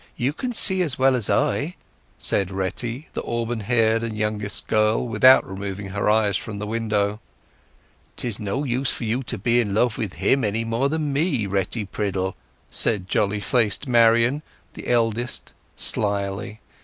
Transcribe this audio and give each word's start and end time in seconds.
You 0.17 0.33
can 0.33 0.51
see 0.51 0.81
as 0.81 0.97
well 0.97 1.13
as 1.15 1.29
I," 1.29 1.75
said 2.17 2.49
Retty, 2.49 3.09
the 3.13 3.21
auburn 3.23 3.59
haired 3.59 4.01
and 4.01 4.17
youngest 4.17 4.65
girl, 4.65 5.07
without 5.07 5.47
removing 5.47 5.89
her 5.89 6.09
eyes 6.09 6.35
from 6.37 6.57
the 6.57 6.65
window. 6.65 7.19
"'Tis 8.17 8.39
no 8.39 8.63
use 8.63 8.89
for 8.89 9.03
you 9.03 9.21
to 9.21 9.37
be 9.37 9.61
in 9.61 9.75
love 9.75 9.99
with 9.99 10.13
him 10.15 10.43
any 10.43 10.63
more 10.63 10.89
than 10.89 11.13
me, 11.13 11.45
Retty 11.45 11.85
Priddle," 11.85 12.35
said 12.71 13.07
jolly 13.09 13.41
faced 13.41 13.87
Marian, 13.87 14.41
the 14.73 14.87
eldest, 14.87 15.53
slily. 15.75 16.61